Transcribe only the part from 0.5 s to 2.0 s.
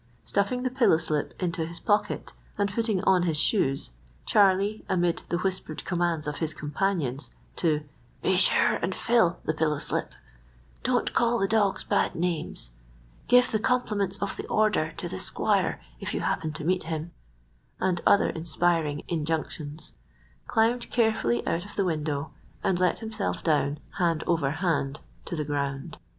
the pillow slip into his